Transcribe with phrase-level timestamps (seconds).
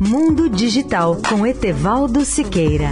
[0.00, 2.90] Mundo Digital com Etevaldo Siqueira.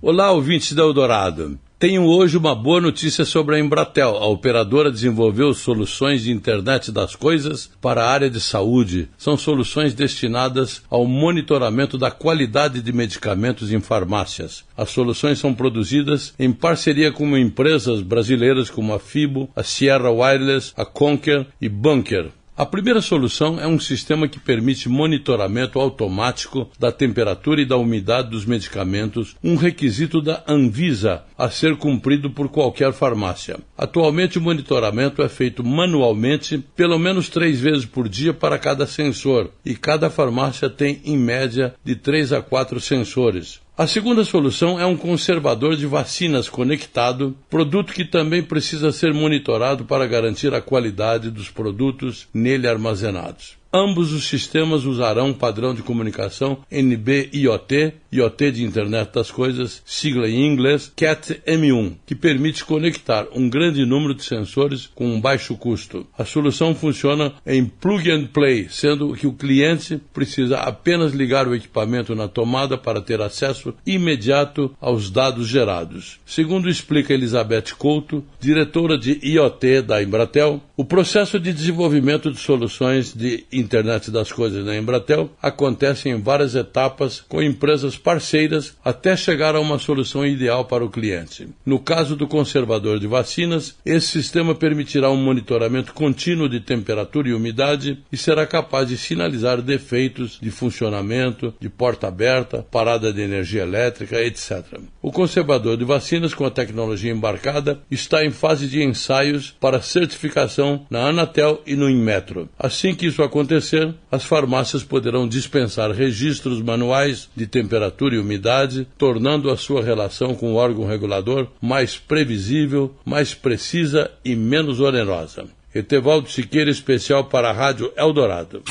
[0.00, 1.58] Olá, ouvintes da Eldorado.
[1.82, 4.10] Tenho hoje uma boa notícia sobre a Embratel.
[4.16, 9.08] A operadora desenvolveu soluções de internet das coisas para a área de saúde.
[9.18, 14.62] São soluções destinadas ao monitoramento da qualidade de medicamentos em farmácias.
[14.76, 20.72] As soluções são produzidas em parceria com empresas brasileiras como a Fibo, a Sierra Wireless,
[20.76, 22.30] a Conquer e Bunker.
[22.54, 28.28] A primeira solução é um sistema que permite monitoramento automático da temperatura e da umidade
[28.28, 33.58] dos medicamentos, um requisito da Anvisa a ser cumprido por qualquer farmácia.
[33.76, 39.50] Atualmente, o monitoramento é feito manualmente, pelo menos três vezes por dia para cada sensor,
[39.64, 43.62] e cada farmácia tem, em média, de três a quatro sensores.
[43.76, 49.86] A segunda solução é um conservador de vacinas conectado, produto que também precisa ser monitorado
[49.86, 53.61] para garantir a qualidade dos produtos nele armazenados.
[53.74, 60.46] Ambos os sistemas usarão padrão de comunicação NB-IoT, IoT de Internet das Coisas, sigla em
[60.46, 66.06] inglês CAT-M1, que permite conectar um grande número de sensores com um baixo custo.
[66.18, 71.54] A solução funciona em plug and play, sendo que o cliente precisa apenas ligar o
[71.54, 76.20] equipamento na tomada para ter acesso imediato aos dados gerados.
[76.26, 83.14] Segundo explica Elizabeth Couto, diretora de IoT da Embratel, o processo de desenvolvimento de soluções
[83.14, 89.54] de Internet das Coisas na Embratel acontece em várias etapas com empresas parceiras até chegar
[89.54, 91.46] a uma solução ideal para o cliente.
[91.64, 97.32] No caso do conservador de vacinas, esse sistema permitirá um monitoramento contínuo de temperatura e
[97.32, 103.62] umidade e será capaz de sinalizar defeitos de funcionamento, de porta aberta, parada de energia
[103.62, 104.80] elétrica, etc.
[105.00, 110.71] O conservador de vacinas com a tecnologia embarcada está em fase de ensaios para certificação
[110.90, 112.48] na Anatel e no Inmetro.
[112.58, 118.86] Assim que isso acontecer, acontecer, as farmácias poderão dispensar registros manuais de temperatura e umidade,
[118.96, 125.46] tornando a sua relação com o órgão regulador mais previsível, mais precisa e menos onerosa.
[125.74, 128.62] Etevaldo Siqueira, especial para a Rádio Eldorado.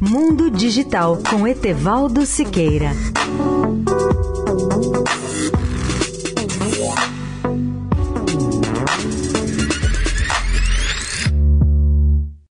[0.00, 2.90] Mundo Digital com Etevaldo Siqueira.